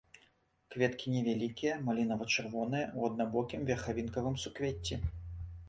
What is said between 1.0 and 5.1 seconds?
невялікія, малінава-чырвоныя, у аднабокім верхавінкавым суквецці.